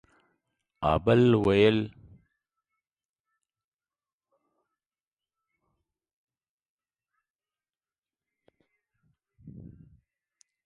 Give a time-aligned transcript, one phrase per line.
[0.83, 1.79] ها بل ويل